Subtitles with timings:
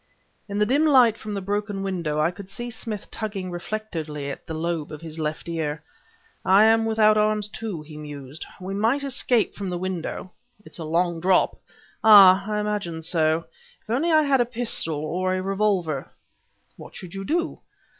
[0.49, 4.47] In the dim light from the broken window, I could see Smith tugging reflectively at
[4.47, 5.83] the lobe of his left ear.
[6.43, 8.43] "I am without arms, too," he mused.
[8.59, 10.31] "We might escape from the window"
[10.65, 11.59] "It's a long drop!"
[12.03, 12.49] "Ah!
[12.49, 13.45] I imagined so.
[13.83, 16.09] If only I had a pistol, or a revolver"
[16.77, 17.59] "What should you do?"